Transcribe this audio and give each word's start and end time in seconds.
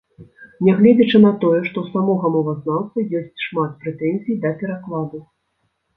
Нягледзячы 0.67 1.17
на 1.25 1.31
тое, 1.43 1.59
што 1.67 1.77
ў 1.83 1.87
самога 1.97 2.31
мовазнаўцы 2.37 3.05
ёсць 3.19 3.43
шмат 3.49 3.77
прэтэнзій 3.85 4.41
да 4.47 4.55
перакладу. 4.63 5.25